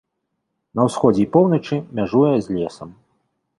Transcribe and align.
На 0.79 0.85
ўсходзе 0.87 1.21
і 1.25 1.27
поўначы 1.37 1.75
мяжуе 2.01 2.35
з 2.47 2.59
лесам. 2.59 2.89